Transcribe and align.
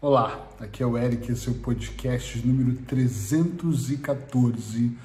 Olá, 0.00 0.48
aqui 0.60 0.80
é 0.80 0.86
o 0.86 0.96
Eric, 0.96 1.32
esse 1.32 1.48
é 1.48 1.50
o 1.50 1.56
podcast 1.56 2.46
número 2.46 2.76
314. 2.82 4.96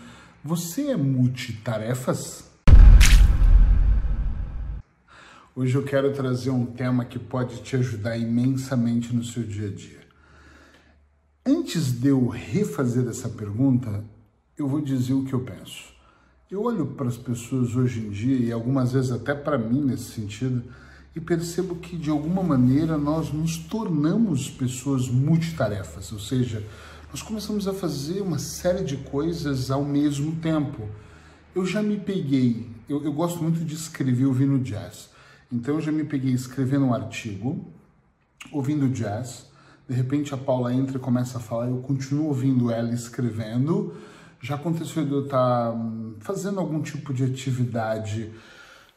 Você 0.44 0.92
é 0.92 0.96
multitarefas? 0.96 2.48
Hoje 5.56 5.74
eu 5.74 5.84
quero 5.84 6.14
trazer 6.14 6.52
um 6.52 6.68
tema 6.68 7.06
que 7.06 7.18
pode 7.18 7.64
te 7.64 7.76
ajudar 7.76 8.18
imensamente 8.18 9.16
no 9.16 9.24
seu 9.24 9.42
dia 9.42 9.70
a 9.70 9.72
dia. 9.72 10.02
Antes 11.44 11.92
de 11.92 12.10
eu 12.10 12.28
refazer 12.28 13.08
essa 13.08 13.30
pergunta, 13.30 14.04
eu 14.56 14.68
vou 14.68 14.80
dizer 14.80 15.16
o 15.16 15.26
que 15.26 15.34
eu 15.34 15.40
penso. 15.40 15.92
Eu 16.52 16.62
olho 16.62 16.86
para 16.86 17.08
as 17.08 17.18
pessoas 17.18 17.76
hoje 17.76 18.00
em 18.00 18.12
dia, 18.12 18.38
e 18.38 18.52
algumas 18.52 18.94
vezes 18.94 19.12
até 19.12 19.34
para 19.34 19.58
mim 19.58 19.84
nesse 19.84 20.12
sentido, 20.12 20.64
e 21.16 21.22
percebo 21.22 21.76
que 21.76 21.96
de 21.96 22.10
alguma 22.10 22.42
maneira 22.42 22.98
nós 22.98 23.32
nos 23.32 23.58
tornamos 23.58 24.50
pessoas 24.50 25.08
multitarefas, 25.08 26.12
ou 26.12 26.20
seja, 26.20 26.66
nós 27.12 27.22
começamos 27.22 27.68
a 27.68 27.74
fazer 27.74 28.22
uma 28.22 28.40
série 28.40 28.84
de 28.84 28.98
coisas 28.98 29.70
ao 29.70 29.86
mesmo 29.86 30.36
tempo. 30.38 30.90
Eu 31.54 31.66
já 31.66 31.84
me 31.84 31.98
peguei, 31.98 32.68
eu, 32.90 33.04
eu 33.04 33.14
gosto 33.14 33.44
muito 33.44 33.64
de 33.64 33.76
escrever 33.76 34.26
ouvindo 34.26 34.58
jazz, 34.64 35.10
então 35.52 35.76
eu 35.76 35.82
já 35.82 35.92
me 35.92 36.04
peguei 36.04 36.34
escrevendo 36.34 36.86
um 36.86 36.94
artigo, 36.94 37.64
ouvindo 38.52 38.90
jazz, 38.90 39.46
de 39.88 39.94
repente 39.96 40.34
a 40.34 40.38
Paula 40.38 40.74
entra 40.74 40.98
e 40.98 41.00
começa 41.00 41.38
a 41.38 41.42
falar, 41.42 41.68
eu 41.68 41.78
continuo 41.78 42.28
ouvindo 42.28 42.72
ela 42.72 42.92
escrevendo. 42.92 43.94
Já 44.42 44.56
aconteceu 44.56 45.06
de 45.06 45.12
eu 45.12 45.26
estar 45.26 45.72
hum, 45.72 46.16
fazendo 46.20 46.60
algum 46.60 46.82
tipo 46.82 47.14
de 47.14 47.24
atividade 47.24 48.32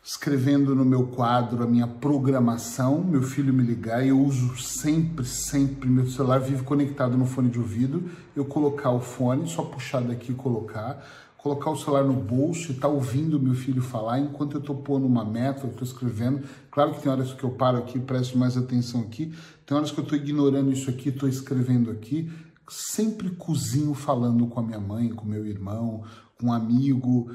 escrevendo 0.06 0.72
no 0.72 0.84
meu 0.84 1.08
quadro 1.08 1.64
a 1.64 1.66
minha 1.66 1.88
programação, 1.88 3.02
meu 3.02 3.24
filho 3.24 3.52
me 3.52 3.64
ligar, 3.64 4.06
eu 4.06 4.20
uso 4.20 4.56
sempre, 4.56 5.24
sempre, 5.24 5.88
meu 5.88 6.08
celular 6.08 6.38
vive 6.38 6.62
conectado 6.62 7.16
no 7.16 7.26
fone 7.26 7.50
de 7.50 7.58
ouvido, 7.58 8.08
eu 8.36 8.44
colocar 8.44 8.92
o 8.92 9.00
fone, 9.00 9.48
só 9.48 9.62
puxar 9.64 10.02
daqui 10.02 10.30
e 10.30 10.34
colocar, 10.36 11.04
colocar 11.36 11.70
o 11.70 11.76
celular 11.76 12.04
no 12.04 12.12
bolso 12.12 12.68
e 12.68 12.76
estar 12.76 12.86
tá 12.86 12.94
ouvindo 12.94 13.40
meu 13.40 13.54
filho 13.54 13.82
falar 13.82 14.20
enquanto 14.20 14.54
eu 14.54 14.60
estou 14.60 14.76
pondo 14.76 15.04
uma 15.04 15.24
meta, 15.24 15.66
eu 15.66 15.70
estou 15.70 15.82
escrevendo. 15.82 16.44
Claro 16.70 16.94
que 16.94 17.02
tem 17.02 17.10
horas 17.10 17.32
que 17.32 17.42
eu 17.42 17.50
paro 17.50 17.78
aqui, 17.78 17.98
presto 17.98 18.38
mais 18.38 18.56
atenção 18.56 19.00
aqui, 19.00 19.34
tem 19.66 19.76
horas 19.76 19.90
que 19.90 19.98
eu 19.98 20.04
estou 20.04 20.16
ignorando 20.16 20.70
isso 20.70 20.88
aqui, 20.88 21.08
estou 21.08 21.28
escrevendo 21.28 21.90
aqui, 21.90 22.30
sempre 22.68 23.30
cozinho 23.30 23.92
falando 23.92 24.46
com 24.46 24.60
a 24.60 24.62
minha 24.62 24.80
mãe, 24.80 25.08
com 25.08 25.26
meu 25.26 25.44
irmão, 25.44 26.04
com 26.38 26.46
um 26.46 26.52
amigo, 26.52 27.28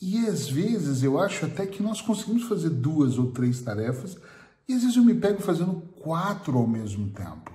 e 0.00 0.26
às 0.26 0.48
vezes 0.48 1.02
eu 1.02 1.20
acho 1.20 1.44
até 1.44 1.66
que 1.66 1.82
nós 1.82 2.00
conseguimos 2.00 2.44
fazer 2.44 2.70
duas 2.70 3.18
ou 3.18 3.30
três 3.30 3.60
tarefas, 3.60 4.16
e 4.66 4.72
às 4.72 4.82
vezes 4.82 4.96
eu 4.96 5.04
me 5.04 5.14
pego 5.14 5.42
fazendo 5.42 5.82
quatro 6.00 6.56
ao 6.56 6.66
mesmo 6.66 7.10
tempo. 7.10 7.52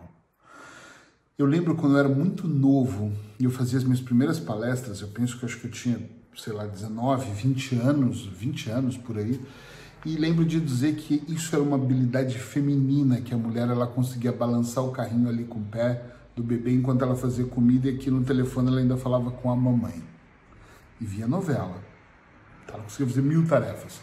Eu 1.37 1.45
lembro 1.45 1.75
quando 1.75 1.93
eu 1.93 1.99
era 1.99 2.09
muito 2.09 2.47
novo 2.47 3.11
e 3.39 3.45
eu 3.45 3.51
fazia 3.51 3.77
as 3.77 3.83
minhas 3.83 3.99
primeiras 3.99 4.39
palestras, 4.39 5.01
eu 5.01 5.07
penso 5.07 5.39
que 5.39 5.45
acho 5.45 5.59
que 5.59 5.67
eu 5.67 5.71
tinha, 5.71 5.99
sei 6.37 6.53
lá, 6.53 6.65
19, 6.65 7.31
20 7.31 7.75
anos, 7.77 8.25
20 8.25 8.69
anos 8.69 8.97
por 8.97 9.17
aí, 9.17 9.41
e 10.05 10.15
lembro 10.15 10.45
de 10.45 10.59
dizer 10.59 10.95
que 10.95 11.23
isso 11.27 11.55
era 11.55 11.63
uma 11.63 11.77
habilidade 11.77 12.37
feminina, 12.37 13.21
que 13.21 13.33
a 13.33 13.37
mulher 13.37 13.67
ela 13.67 13.87
conseguia 13.87 14.31
balançar 14.31 14.85
o 14.85 14.91
carrinho 14.91 15.27
ali 15.27 15.45
com 15.45 15.59
o 15.59 15.63
pé 15.63 16.03
do 16.35 16.43
bebê 16.43 16.73
enquanto 16.73 17.01
ela 17.01 17.15
fazia 17.15 17.45
comida 17.45 17.89
e 17.89 17.95
aqui 17.95 18.11
no 18.11 18.23
telefone 18.23 18.67
ela 18.67 18.79
ainda 18.79 18.97
falava 18.97 19.31
com 19.31 19.49
a 19.49 19.55
mamãe. 19.55 20.03
E 21.01 21.05
via 21.05 21.27
novela. 21.27 21.94
Ela 22.75 22.83
conseguia 22.83 23.07
fazer 23.07 23.21
mil 23.21 23.45
tarefas. 23.47 23.99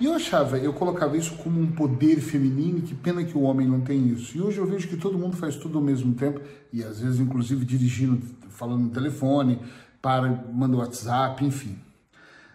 E 0.00 0.04
eu 0.04 0.14
achava, 0.14 0.58
eu 0.58 0.72
colocava 0.72 1.16
isso 1.16 1.34
como 1.38 1.60
um 1.60 1.72
poder 1.72 2.20
feminino, 2.20 2.82
que 2.82 2.94
pena 2.94 3.24
que 3.24 3.36
o 3.36 3.42
homem 3.42 3.66
não 3.66 3.80
tem 3.80 4.08
isso. 4.08 4.36
E 4.36 4.40
hoje 4.40 4.58
eu 4.58 4.66
vejo 4.66 4.86
que 4.86 4.96
todo 4.96 5.18
mundo 5.18 5.36
faz 5.36 5.56
tudo 5.56 5.78
ao 5.78 5.84
mesmo 5.84 6.14
tempo, 6.14 6.40
e 6.72 6.84
às 6.84 7.00
vezes 7.00 7.18
inclusive 7.18 7.64
dirigindo, 7.64 8.22
falando 8.50 8.84
no 8.84 8.90
telefone, 8.90 9.58
para, 10.00 10.28
manda 10.52 10.76
WhatsApp, 10.76 11.44
enfim. 11.44 11.76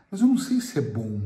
Mas 0.09 0.21
eu 0.21 0.27
não 0.27 0.37
sei 0.37 0.61
se 0.61 0.79
é 0.79 0.81
bom. 0.81 1.21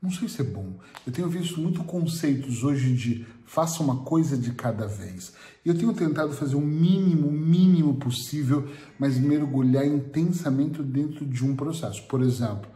Não 0.00 0.10
sei 0.10 0.28
se 0.28 0.40
é 0.40 0.44
bom. 0.44 0.78
Eu 1.04 1.12
tenho 1.12 1.28
visto 1.28 1.60
muito 1.60 1.82
conceitos 1.82 2.62
hoje 2.62 2.94
de 2.94 3.26
faça 3.44 3.82
uma 3.82 3.96
coisa 4.04 4.38
de 4.38 4.52
cada 4.52 4.86
vez. 4.86 5.34
E 5.64 5.68
eu 5.68 5.74
tenho 5.76 5.92
tentado 5.92 6.32
fazer 6.32 6.54
o 6.54 6.60
mínimo, 6.60 7.32
mínimo 7.32 7.94
possível, 7.96 8.68
mas 8.98 9.18
mergulhar 9.18 9.84
intensamente 9.84 10.82
dentro 10.82 11.26
de 11.26 11.44
um 11.44 11.56
processo. 11.56 12.04
Por 12.04 12.22
exemplo, 12.22 12.70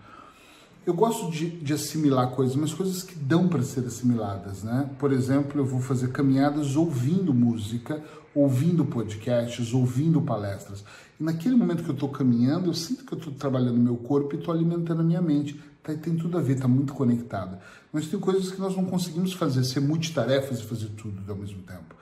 eu 0.84 0.94
gosto 0.94 1.30
de, 1.30 1.48
de, 1.48 1.72
assimilar 1.72 2.30
coisas, 2.30 2.56
mas 2.56 2.74
coisas 2.74 3.04
que 3.04 3.14
dão 3.14 3.48
para 3.48 3.62
ser 3.62 3.86
assimiladas, 3.86 4.64
né? 4.64 4.90
Por 4.98 5.12
exemplo, 5.12 5.60
eu 5.60 5.64
vou 5.64 5.80
fazer 5.80 6.08
caminhadas 6.08 6.74
ouvindo 6.74 7.32
música, 7.32 8.02
ouvindo 8.34 8.84
podcasts, 8.84 9.72
ouvindo 9.72 10.20
palestras. 10.20 10.84
E 11.20 11.22
naquele 11.22 11.54
momento 11.54 11.84
que 11.84 11.90
eu 11.90 11.94
estou 11.94 12.08
caminhando, 12.08 12.68
eu 12.68 12.74
sinto 12.74 13.04
que 13.04 13.14
eu 13.14 13.18
estou 13.18 13.32
trabalhando 13.32 13.78
meu 13.78 13.96
corpo 13.96 14.34
e 14.34 14.38
estou 14.38 14.52
alimentando 14.52 15.02
a 15.02 15.04
minha 15.04 15.22
mente. 15.22 15.60
Tá, 15.82 15.94
tem 15.94 16.16
tudo 16.16 16.36
a 16.36 16.40
ver, 16.40 16.54
está 16.54 16.66
muito 16.66 16.94
conectado. 16.94 17.58
Mas 17.92 18.08
tem 18.08 18.18
coisas 18.18 18.50
que 18.50 18.60
nós 18.60 18.74
não 18.74 18.84
conseguimos 18.84 19.32
fazer, 19.32 19.62
ser 19.64 19.80
multitarefas 19.80 20.58
e 20.58 20.64
fazer 20.64 20.88
tudo 20.96 21.22
ao 21.30 21.36
mesmo 21.36 21.62
tempo. 21.62 21.94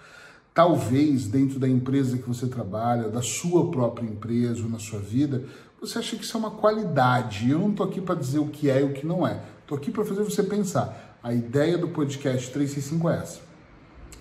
Talvez 0.54 1.26
dentro 1.26 1.58
da 1.58 1.68
empresa 1.68 2.18
que 2.18 2.28
você 2.28 2.46
trabalha, 2.46 3.08
da 3.08 3.22
sua 3.22 3.70
própria 3.70 4.06
empresa 4.06 4.62
ou 4.62 4.68
na 4.68 4.78
sua 4.78 4.98
vida, 4.98 5.44
você 5.80 5.98
acha 5.98 6.16
que 6.16 6.24
isso 6.24 6.36
é 6.36 6.40
uma 6.40 6.50
qualidade. 6.50 7.50
Eu 7.50 7.58
não 7.58 7.70
estou 7.70 7.86
aqui 7.86 8.00
para 8.00 8.14
dizer 8.14 8.38
o 8.38 8.48
que 8.48 8.68
é 8.68 8.80
e 8.80 8.84
o 8.84 8.92
que 8.92 9.06
não 9.06 9.26
é. 9.26 9.42
Estou 9.62 9.78
aqui 9.78 9.90
para 9.90 10.04
fazer 10.04 10.22
você 10.22 10.42
pensar. 10.42 11.18
A 11.22 11.32
ideia 11.32 11.78
do 11.78 11.88
podcast 11.88 12.50
365 12.50 13.08
é 13.08 13.16
essa. 13.16 13.40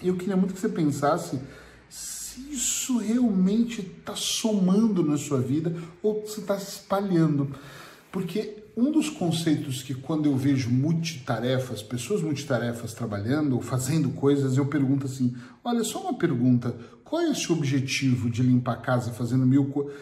Eu 0.02 0.16
queria 0.16 0.38
muito 0.38 0.54
que 0.54 0.60
você 0.60 0.70
pensasse 0.70 1.40
se 1.90 2.40
isso 2.52 2.98
realmente 2.98 3.82
está 3.82 4.16
somando 4.16 5.04
na 5.04 5.18
sua 5.18 5.42
vida 5.42 5.76
ou 6.02 6.26
se 6.26 6.40
está 6.40 6.58
se 6.58 6.80
espalhando. 6.80 7.54
Porque 8.12 8.64
um 8.76 8.92
dos 8.92 9.10
conceitos 9.10 9.84
que 9.84 9.94
quando 9.94 10.28
eu 10.28 10.38
vejo 10.38 10.70
multitarefas, 10.70 11.84
pessoas 11.84 12.22
multitarefas 12.22 12.94
trabalhando 12.94 13.56
ou 13.56 13.62
fazendo 13.62 14.10
coisas, 14.10 14.56
eu 14.56 14.66
pergunto 14.66 15.06
assim: 15.06 15.36
olha, 15.64 15.84
só 15.84 16.02
uma 16.02 16.18
pergunta, 16.18 16.76
qual 17.04 17.22
é 17.22 17.32
esse 17.32 17.52
objetivo 17.52 18.30
de 18.30 18.42
limpar 18.42 18.74
a 18.74 18.78
casa 18.78 19.12
fazendo 19.12 19.46
mil 19.46 19.66
coisas? 19.66 19.94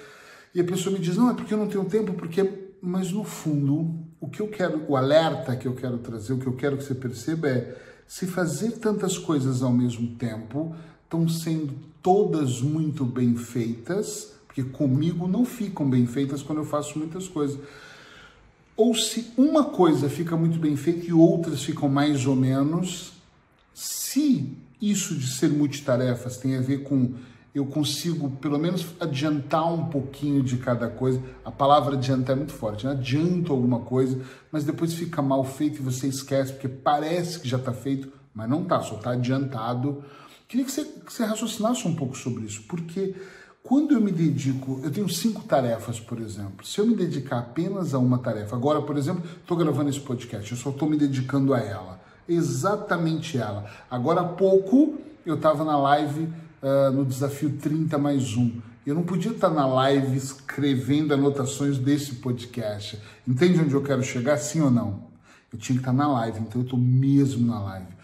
E 0.57 0.61
a 0.61 0.63
pessoa 0.63 0.91
me 0.91 0.99
diz: 0.99 1.15
não, 1.15 1.29
é 1.29 1.35
porque 1.35 1.53
eu 1.53 1.57
não 1.59 1.67
tenho 1.67 1.85
tempo, 1.85 2.13
porque. 2.13 2.65
Mas 2.81 3.11
no 3.11 3.23
fundo, 3.23 3.93
o 4.19 4.27
que 4.27 4.39
eu 4.39 4.47
quero, 4.47 4.85
o 4.87 4.95
alerta 4.95 5.55
que 5.55 5.67
eu 5.67 5.75
quero 5.75 5.99
trazer, 5.99 6.33
o 6.33 6.39
que 6.39 6.47
eu 6.47 6.53
quero 6.53 6.77
que 6.77 6.83
você 6.83 6.95
perceba 6.95 7.47
é: 7.47 7.77
se 8.07 8.25
fazer 8.25 8.71
tantas 8.71 9.19
coisas 9.19 9.61
ao 9.61 9.71
mesmo 9.71 10.15
tempo 10.15 10.75
estão 11.03 11.29
sendo 11.29 11.75
todas 12.01 12.59
muito 12.59 13.05
bem 13.05 13.35
feitas, 13.35 14.33
porque 14.47 14.63
comigo 14.63 15.27
não 15.27 15.45
ficam 15.45 15.87
bem 15.87 16.07
feitas 16.07 16.41
quando 16.41 16.57
eu 16.57 16.65
faço 16.65 16.97
muitas 16.97 17.27
coisas 17.27 17.59
ou 18.75 18.95
se 18.95 19.31
uma 19.37 19.63
coisa 19.63 20.09
fica 20.09 20.35
muito 20.37 20.59
bem 20.59 20.75
feita 20.75 21.07
e 21.07 21.13
outras 21.13 21.63
ficam 21.63 21.89
mais 21.89 22.27
ou 22.27 22.35
menos, 22.35 23.13
se 23.73 24.55
isso 24.79 25.15
de 25.15 25.27
ser 25.27 25.49
multitarefas 25.49 26.37
tem 26.37 26.55
a 26.55 26.61
ver 26.61 26.83
com 26.83 27.13
eu 27.53 27.65
consigo 27.65 28.29
pelo 28.29 28.59
menos 28.59 28.85
adiantar 28.99 29.71
um 29.73 29.85
pouquinho 29.85 30.43
de 30.43 30.57
cada 30.57 30.87
coisa. 30.89 31.21
A 31.43 31.51
palavra 31.51 31.95
adiantar 31.95 32.35
é 32.35 32.37
muito 32.37 32.53
forte, 32.53 32.85
né? 32.85 32.91
adianto 32.91 33.51
alguma 33.51 33.79
coisa, 33.79 34.21
mas 34.51 34.63
depois 34.63 34.93
fica 34.93 35.21
mal 35.21 35.43
feito 35.43 35.79
e 35.79 35.83
você 35.83 36.07
esquece, 36.07 36.53
porque 36.53 36.67
parece 36.67 37.39
que 37.39 37.47
já 37.47 37.57
está 37.57 37.73
feito, 37.73 38.11
mas 38.33 38.49
não 38.49 38.61
está, 38.61 38.81
só 38.81 38.97
está 38.97 39.11
adiantado. 39.11 40.03
Queria 40.47 40.65
que 40.65 40.71
você, 40.71 40.83
que 40.83 41.11
você 41.11 41.25
raciocinasse 41.25 41.87
um 41.87 41.95
pouco 41.95 42.15
sobre 42.15 42.45
isso, 42.45 42.63
porque 42.67 43.15
quando 43.63 43.93
eu 43.93 43.99
me 43.99 44.11
dedico, 44.11 44.79
eu 44.81 44.89
tenho 44.89 45.09
cinco 45.09 45.43
tarefas, 45.43 45.99
por 45.99 46.21
exemplo. 46.21 46.65
Se 46.65 46.79
eu 46.79 46.87
me 46.87 46.95
dedicar 46.95 47.39
apenas 47.39 47.93
a 47.93 47.99
uma 47.99 48.17
tarefa, 48.17 48.55
agora, 48.55 48.81
por 48.81 48.97
exemplo, 48.97 49.23
estou 49.41 49.57
gravando 49.57 49.89
esse 49.89 49.99
podcast, 49.99 50.49
eu 50.51 50.57
só 50.57 50.69
estou 50.69 50.89
me 50.89 50.95
dedicando 50.95 51.53
a 51.53 51.59
ela, 51.59 51.99
exatamente 52.29 53.37
ela. 53.37 53.69
Agora 53.91 54.21
há 54.21 54.23
pouco 54.23 54.95
eu 55.25 55.35
estava 55.35 55.65
na 55.65 55.77
live 55.77 56.29
uh, 56.61 56.91
no 56.91 57.05
desafio 57.05 57.57
30 57.57 57.97
mais 57.97 58.35
um. 58.35 58.51
Eu 58.85 58.95
não 58.95 59.03
podia 59.03 59.31
estar 59.31 59.49
na 59.49 59.65
live 59.65 60.15
escrevendo 60.15 61.13
anotações 61.13 61.77
desse 61.77 62.15
podcast. 62.15 63.01
Entende 63.27 63.59
onde 63.59 63.73
eu 63.73 63.83
quero 63.83 64.03
chegar, 64.03 64.37
sim 64.37 64.61
ou 64.61 64.71
não? 64.71 65.07
Eu 65.51 65.59
tinha 65.59 65.75
que 65.75 65.81
estar 65.81 65.93
na 65.93 66.07
live, 66.07 66.39
então 66.39 66.61
eu 66.61 66.65
estou 66.65 66.79
mesmo 66.79 67.45
na 67.45 67.59
live 67.59 67.97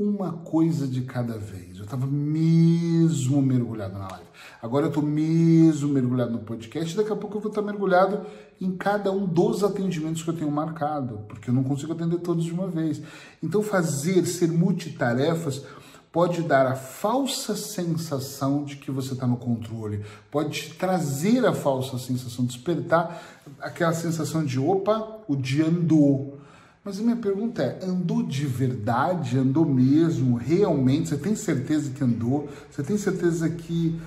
uma 0.00 0.32
coisa 0.32 0.88
de 0.88 1.02
cada 1.02 1.36
vez. 1.36 1.76
Eu 1.76 1.84
estava 1.84 2.06
mesmo 2.06 3.42
mergulhado 3.42 3.98
na 3.98 4.08
live. 4.08 4.24
Agora 4.62 4.86
eu 4.86 4.88
estou 4.88 5.02
mesmo 5.02 5.92
mergulhado 5.92 6.32
no 6.32 6.38
podcast. 6.38 6.96
Daqui 6.96 7.12
a 7.12 7.16
pouco 7.16 7.36
eu 7.36 7.40
vou 7.42 7.50
estar 7.50 7.60
mergulhado 7.60 8.24
em 8.58 8.72
cada 8.72 9.12
um 9.12 9.26
dos 9.26 9.62
atendimentos 9.62 10.22
que 10.22 10.30
eu 10.30 10.34
tenho 10.34 10.50
marcado, 10.50 11.18
porque 11.28 11.50
eu 11.50 11.54
não 11.54 11.62
consigo 11.62 11.92
atender 11.92 12.18
todos 12.20 12.46
de 12.46 12.52
uma 12.52 12.66
vez. 12.66 13.02
Então, 13.42 13.62
fazer, 13.62 14.24
ser 14.24 14.48
multitarefas, 14.48 15.66
pode 16.12 16.42
dar 16.42 16.66
a 16.66 16.74
falsa 16.74 17.54
sensação 17.54 18.64
de 18.64 18.76
que 18.76 18.90
você 18.90 19.12
está 19.12 19.26
no 19.26 19.36
controle, 19.36 20.04
pode 20.30 20.50
te 20.50 20.74
trazer 20.74 21.46
a 21.46 21.52
falsa 21.52 21.98
sensação, 21.98 22.44
despertar 22.44 23.22
aquela 23.60 23.92
sensação 23.92 24.44
de 24.44 24.58
opa, 24.58 25.20
o 25.28 25.36
dia 25.36 25.66
andou 25.66 26.38
Mas 26.84 26.98
a 26.98 27.02
minha 27.02 27.16
pergunta 27.16 27.62
é: 27.62 27.84
andou 27.84 28.22
de 28.22 28.46
verdade? 28.46 29.38
Andou 29.38 29.66
mesmo? 29.66 30.36
Realmente? 30.36 31.10
Você 31.10 31.16
tem 31.16 31.36
certeza 31.36 31.90
que 31.90 32.02
andou? 32.02 32.48
Você 32.70 32.82
tem 32.82 32.96
certeza 32.96 33.48
que 33.48 34.00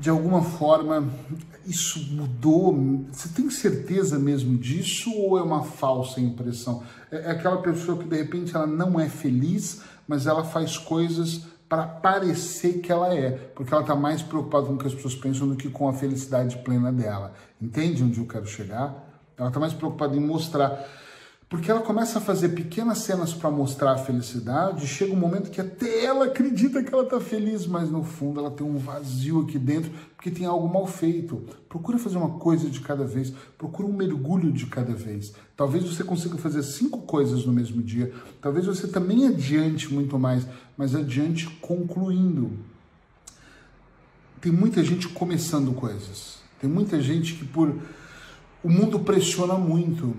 de 0.00 0.10
alguma 0.10 0.42
forma 0.42 1.08
isso 1.66 2.12
mudou? 2.12 2.74
Você 3.10 3.28
tem 3.28 3.50
certeza 3.50 4.18
mesmo 4.18 4.56
disso 4.56 5.12
ou 5.12 5.38
é 5.38 5.42
uma 5.42 5.62
falsa 5.64 6.20
impressão? 6.20 6.82
É, 7.10 7.16
é 7.16 7.30
aquela 7.30 7.60
pessoa 7.60 7.98
que 7.98 8.04
de 8.04 8.16
repente 8.16 8.54
ela 8.54 8.66
não 8.66 8.98
é 8.98 9.08
feliz, 9.08 9.82
mas 10.06 10.26
ela 10.26 10.44
faz 10.44 10.78
coisas 10.78 11.42
para 11.68 11.84
parecer 11.84 12.80
que 12.80 12.92
ela 12.92 13.12
é, 13.12 13.32
porque 13.54 13.72
ela 13.72 13.82
está 13.82 13.96
mais 13.96 14.22
preocupada 14.22 14.66
com 14.66 14.74
o 14.74 14.78
que 14.78 14.86
as 14.86 14.94
pessoas 14.94 15.16
pensam 15.16 15.48
do 15.48 15.56
que 15.56 15.68
com 15.68 15.88
a 15.88 15.92
felicidade 15.92 16.56
plena 16.58 16.92
dela. 16.92 17.32
Entende 17.60 18.04
onde 18.04 18.20
eu 18.20 18.26
quero 18.26 18.46
chegar? 18.46 19.04
Ela 19.36 19.48
está 19.48 19.58
mais 19.58 19.72
preocupada 19.72 20.16
em 20.16 20.20
mostrar 20.20 20.86
porque 21.48 21.70
ela 21.70 21.80
começa 21.80 22.18
a 22.18 22.20
fazer 22.20 22.48
pequenas 22.50 22.98
cenas 22.98 23.32
para 23.32 23.50
mostrar 23.52 23.92
a 23.92 23.98
felicidade, 23.98 24.84
e 24.84 24.88
chega 24.88 25.12
um 25.12 25.16
momento 25.16 25.48
que 25.48 25.60
até 25.60 26.04
ela 26.04 26.24
acredita 26.24 26.82
que 26.82 26.92
ela 26.92 27.04
está 27.04 27.20
feliz, 27.20 27.66
mas 27.66 27.88
no 27.88 28.02
fundo 28.02 28.40
ela 28.40 28.50
tem 28.50 28.66
um 28.66 28.76
vazio 28.76 29.42
aqui 29.42 29.56
dentro, 29.56 29.92
porque 30.16 30.28
tem 30.28 30.44
algo 30.44 30.68
mal 30.68 30.88
feito. 30.88 31.44
Procura 31.68 31.98
fazer 31.98 32.16
uma 32.16 32.30
coisa 32.38 32.68
de 32.68 32.80
cada 32.80 33.04
vez, 33.04 33.32
procura 33.56 33.86
um 33.86 33.92
mergulho 33.92 34.50
de 34.50 34.66
cada 34.66 34.92
vez. 34.92 35.34
Talvez 35.56 35.84
você 35.84 36.02
consiga 36.02 36.36
fazer 36.36 36.64
cinco 36.64 37.02
coisas 37.02 37.46
no 37.46 37.52
mesmo 37.52 37.80
dia, 37.80 38.12
talvez 38.40 38.66
você 38.66 38.88
também 38.88 39.28
adiante 39.28 39.92
muito 39.94 40.18
mais, 40.18 40.44
mas 40.76 40.96
adiante 40.96 41.46
concluindo. 41.60 42.58
Tem 44.40 44.50
muita 44.50 44.82
gente 44.82 45.08
começando 45.08 45.72
coisas, 45.72 46.38
tem 46.60 46.68
muita 46.68 47.00
gente 47.00 47.34
que 47.34 47.44
por. 47.44 47.72
O 48.64 48.68
mundo 48.68 48.98
pressiona 48.98 49.54
muito 49.54 50.16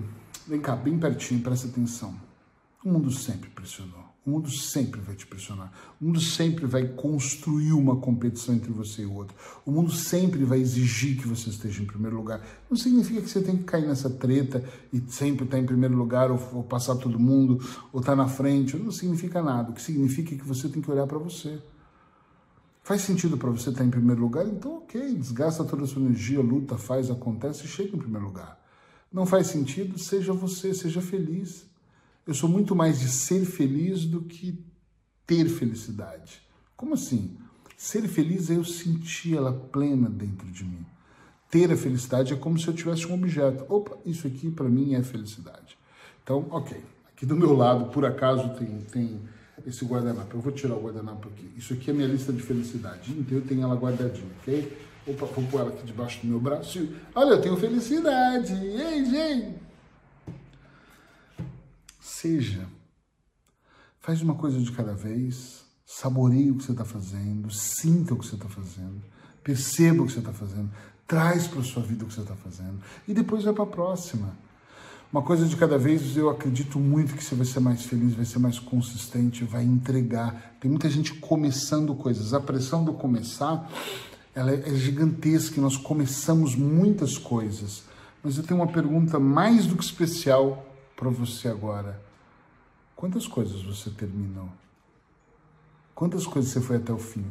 Vem 0.47 0.61
cá, 0.61 0.77
bem 0.77 0.97
pertinho, 0.97 1.41
presta 1.41 1.67
atenção. 1.67 2.15
O 2.83 2.89
mundo 2.89 3.11
sempre 3.11 3.49
pressionou. 3.49 4.07
O 4.25 4.29
mundo 4.29 4.49
sempre 4.49 5.01
vai 5.01 5.13
te 5.13 5.27
pressionar. 5.27 5.71
O 5.99 6.05
mundo 6.05 6.21
sempre 6.21 6.65
vai 6.65 6.87
construir 6.87 7.73
uma 7.73 7.97
competição 7.97 8.55
entre 8.55 8.71
você 8.71 9.01
e 9.01 9.05
o 9.05 9.13
outro. 9.13 9.35
O 9.65 9.71
mundo 9.71 9.91
sempre 9.91 10.45
vai 10.45 10.59
exigir 10.59 11.17
que 11.17 11.27
você 11.27 11.49
esteja 11.49 11.81
em 11.81 11.85
primeiro 11.85 12.15
lugar. 12.15 12.41
Não 12.69 12.77
significa 12.77 13.21
que 13.21 13.29
você 13.29 13.41
tem 13.41 13.57
que 13.57 13.65
cair 13.65 13.85
nessa 13.85 14.09
treta 14.09 14.63
e 14.91 15.01
sempre 15.09 15.43
estar 15.43 15.59
em 15.59 15.65
primeiro 15.65 15.95
lugar, 15.95 16.31
ou, 16.31 16.39
ou 16.53 16.63
passar 16.63 16.95
todo 16.95 17.19
mundo, 17.19 17.59
ou 17.91 17.99
estar 17.99 18.15
na 18.15 18.27
frente. 18.29 18.77
Não 18.77 18.91
significa 18.91 19.41
nada. 19.41 19.71
O 19.71 19.73
que 19.73 19.81
significa 19.81 20.33
é 20.33 20.37
que 20.37 20.45
você 20.45 20.69
tem 20.69 20.81
que 20.81 20.89
olhar 20.89 21.07
para 21.07 21.17
você. 21.17 21.61
Faz 22.83 23.01
sentido 23.01 23.37
para 23.37 23.49
você 23.49 23.69
estar 23.69 23.83
em 23.83 23.89
primeiro 23.89 24.21
lugar? 24.21 24.45
Então, 24.45 24.77
ok, 24.77 25.13
desgasta 25.15 25.65
toda 25.65 25.83
a 25.83 25.87
sua 25.87 26.01
energia, 26.01 26.39
luta, 26.39 26.77
faz, 26.77 27.11
acontece 27.11 27.65
e 27.65 27.67
chega 27.67 27.95
em 27.95 27.99
primeiro 27.99 28.27
lugar. 28.27 28.57
Não 29.11 29.25
faz 29.25 29.47
sentido? 29.47 29.97
Seja 29.97 30.33
você, 30.33 30.73
seja 30.73 31.01
feliz. 31.01 31.65
Eu 32.25 32.33
sou 32.33 32.49
muito 32.49 32.75
mais 32.75 32.99
de 32.99 33.07
ser 33.07 33.45
feliz 33.45 34.05
do 34.05 34.21
que 34.21 34.63
ter 35.25 35.47
felicidade. 35.47 36.41
Como 36.75 36.93
assim? 36.93 37.37
Ser 37.77 38.07
feliz 38.07 38.49
é 38.49 38.55
eu 38.55 38.63
sentir 38.63 39.37
ela 39.37 39.53
plena 39.53 40.09
dentro 40.09 40.47
de 40.47 40.63
mim. 40.63 40.85
Ter 41.49 41.71
a 41.71 41.77
felicidade 41.77 42.33
é 42.33 42.35
como 42.35 42.59
se 42.59 42.67
eu 42.67 42.73
tivesse 42.73 43.07
um 43.07 43.13
objeto. 43.13 43.65
Opa, 43.69 43.97
isso 44.05 44.27
aqui 44.27 44.51
para 44.51 44.67
mim 44.67 44.95
é 44.95 45.03
felicidade. 45.03 45.77
Então, 46.23 46.45
ok. 46.49 46.77
Aqui 47.13 47.25
do 47.25 47.35
meu 47.35 47.55
lado, 47.55 47.85
por 47.91 48.03
acaso, 48.05 48.49
tem, 48.55 48.81
tem 48.91 49.21
esse 49.65 49.85
guardanapo. 49.85 50.35
Eu 50.35 50.41
vou 50.41 50.51
tirar 50.51 50.75
o 50.75 50.81
guardanapo 50.81 51.29
aqui. 51.29 51.49
Isso 51.55 51.73
aqui 51.73 51.89
é 51.89 51.93
minha 51.93 52.07
lista 52.07 52.33
de 52.33 52.41
felicidade. 52.41 53.11
Então 53.17 53.37
eu 53.37 53.43
tenho 53.43 53.63
ela 53.63 53.75
guardadinha, 53.75 54.27
ok? 54.41 54.86
Opa, 55.07 55.25
vou 55.25 55.45
pôr 55.45 55.61
ela 55.61 55.69
aqui 55.69 55.85
debaixo 55.85 56.19
do 56.21 56.27
meu 56.27 56.39
braço. 56.39 56.89
Olha, 57.15 57.29
eu 57.31 57.41
tenho 57.41 57.55
felicidade. 57.55 58.53
Ei, 58.53 59.05
gente! 59.05 59.55
Seja. 62.01 62.67
Faz 64.01 64.21
uma 64.21 64.35
coisa 64.35 64.59
de 64.59 64.69
cada 64.71 64.93
vez. 64.93 65.63
Saboreie 65.85 66.51
o 66.51 66.55
que 66.55 66.65
você 66.65 66.73
está 66.73 66.83
fazendo. 66.83 67.49
Sinta 67.49 68.13
o 68.13 68.17
que 68.17 68.25
você 68.25 68.35
está 68.35 68.49
fazendo. 68.49 69.01
Perceba 69.41 70.03
o 70.03 70.05
que 70.05 70.11
você 70.11 70.19
está 70.19 70.33
fazendo. 70.33 70.69
Traz 71.07 71.47
para 71.47 71.63
sua 71.63 71.81
vida 71.81 72.03
o 72.03 72.07
que 72.07 72.13
você 72.13 72.21
está 72.21 72.35
fazendo. 72.35 72.81
E 73.07 73.13
depois 73.13 73.45
vai 73.45 73.53
para 73.53 73.63
a 73.63 73.67
próxima. 73.67 74.35
Uma 75.09 75.21
coisa 75.21 75.45
de 75.45 75.55
cada 75.55 75.77
vez, 75.77 76.17
eu 76.17 76.29
acredito 76.29 76.77
muito 76.77 77.15
que 77.15 77.23
você 77.23 77.33
vai 77.33 77.45
ser 77.45 77.61
mais 77.61 77.85
feliz, 77.85 78.13
vai 78.13 78.25
ser 78.25 78.39
mais 78.39 78.59
consistente, 78.59 79.45
vai 79.45 79.63
entregar. 79.63 80.57
Tem 80.59 80.69
muita 80.69 80.89
gente 80.89 81.13
começando 81.13 81.95
coisas. 81.95 82.33
A 82.33 82.41
pressão 82.41 82.83
do 82.83 82.91
começar 82.91 83.71
ela 84.37 84.51
é 84.51 84.75
gigantesca 84.75 85.57
e 85.57 85.59
nós 85.59 85.75
começamos 85.75 86.55
muitas 86.55 87.17
coisas. 87.17 87.81
Mas 88.23 88.37
eu 88.37 88.43
tenho 88.43 88.59
uma 88.59 88.71
pergunta 88.71 89.17
mais 89.17 89.65
do 89.65 89.75
que 89.75 89.83
especial 89.83 90.63
para 90.95 91.09
você 91.09 91.47
agora. 91.47 91.99
Quantas 92.95 93.25
coisas 93.25 93.63
você 93.63 93.89
terminou? 93.89 94.47
Quantas 95.95 96.27
coisas 96.27 96.51
você 96.51 96.61
foi 96.61 96.75
até 96.75 96.93
o 96.93 96.99
fim? 96.99 97.25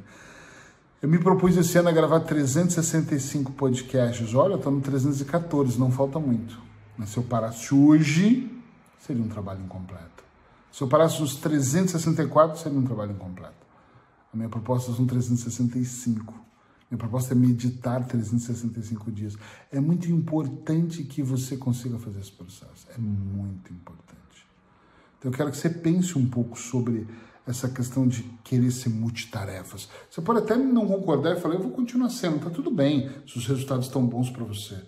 Eu 1.01 1.09
me 1.09 1.21
propus 1.21 1.57
esse 1.57 1.79
ano 1.79 1.91
a 1.91 1.93
gravar 1.93 2.19
365 2.19 3.53
podcasts. 3.53 4.35
Olha, 4.35 4.57
estou 4.57 4.73
no 4.73 4.81
314, 4.81 5.79
não 5.79 5.93
falta 5.93 6.19
muito. 6.19 6.61
Mas 6.99 7.11
se 7.11 7.19
eu 7.19 7.23
parasse 7.23 7.73
hoje, 7.73 8.51
seria 8.99 9.23
um 9.23 9.29
trabalho 9.29 9.63
incompleto. 9.63 10.25
Se 10.73 10.83
eu 10.83 10.89
parasse 10.89 11.21
nos 11.21 11.37
364, 11.37 12.59
seria 12.59 12.77
um 12.77 12.85
trabalho 12.85 13.13
incompleto. 13.13 13.55
A 14.35 14.37
minha 14.37 14.49
proposta 14.49 14.93
são 14.93 15.07
365. 15.07 16.46
Minha 16.91 16.99
proposta 16.99 17.35
é 17.35 17.37
meditar 17.37 18.07
365 18.07 19.11
dias. 19.11 19.37
É 19.73 19.81
muito 19.81 20.11
importante 20.11 21.03
que 21.03 21.21
você 21.21 21.57
consiga 21.57 21.99
fazer 21.99 22.21
esse 22.21 22.31
processo. 22.31 22.87
É 22.95 22.99
muito 22.99 23.73
importante. 23.73 24.47
Então 25.19 25.31
eu 25.31 25.37
quero 25.37 25.51
que 25.51 25.57
você 25.57 25.69
pense 25.69 26.17
um 26.17 26.29
pouco 26.29 26.57
sobre 26.59 27.07
essa 27.45 27.69
questão 27.69 28.07
de 28.07 28.23
querer 28.45 28.71
ser 28.71 28.89
multitarefas. 28.89 29.89
Você 30.11 30.21
pode 30.21 30.41
até 30.41 30.57
não 30.57 30.87
concordar 30.87 31.37
e 31.37 31.41
falar, 31.41 31.55
eu 31.55 31.63
vou 31.63 31.73
continuar 31.73 32.09
sendo, 32.09 32.41
tá 32.41 32.51
tudo 32.51 32.71
bem 32.71 33.11
se 33.27 33.39
os 33.39 33.47
resultados 33.47 33.87
estão 33.87 34.07
bons 34.07 34.31
para 34.31 34.45
você. 34.45 34.81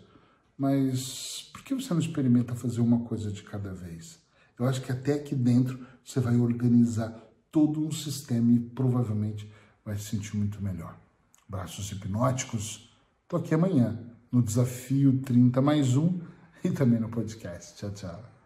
Mas 0.57 1.51
por 1.53 1.63
que 1.63 1.75
você 1.75 1.93
não 1.93 2.01
experimenta 2.01 2.55
fazer 2.55 2.81
uma 2.81 3.01
coisa 3.01 3.31
de 3.31 3.43
cada 3.43 3.73
vez? 3.73 4.21
Eu 4.59 4.67
acho 4.67 4.83
que 4.83 4.91
até 4.91 5.15
aqui 5.15 5.35
dentro 5.37 5.79
você 6.05 6.19
vai 6.21 6.37
organizar 6.37 7.11
todo 7.51 7.85
um 7.85 7.91
sistema 7.91 8.53
e 8.53 8.59
provavelmente 8.59 9.51
vai 9.85 9.97
se 9.97 10.11
sentir 10.11 10.37
muito 10.37 10.61
melhor 10.63 10.97
braços 11.49 11.91
hipnóticos. 11.91 12.93
Estou 13.23 13.41
aqui 13.41 13.55
amanhã 13.55 13.99
no 14.31 14.43
Desafio 14.43 15.21
30 15.23 15.63
mais 15.63 15.97
um 15.97 16.21
e 16.63 16.71
também 16.71 17.01
no 17.01 17.09
podcast. 17.09 17.77
Tchau, 17.77 17.91
tchau. 17.93 18.38